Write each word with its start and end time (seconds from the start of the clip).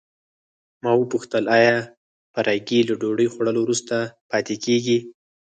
ما 0.83 0.91
وپوښتل 0.97 1.43
آیا 1.57 1.75
فرګي 2.33 2.79
له 2.89 2.93
ډوډۍ 3.01 3.27
خوړلو 3.33 3.59
وروسته 3.63 3.95
پاتې 4.29 4.55
کیږي. 4.65 4.97